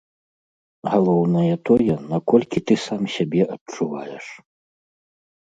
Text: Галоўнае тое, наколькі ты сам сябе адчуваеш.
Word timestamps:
Галоўнае 0.93 1.53
тое, 1.71 1.97
наколькі 2.15 2.59
ты 2.67 2.73
сам 2.87 3.03
сябе 3.19 3.43
адчуваеш. 3.59 4.25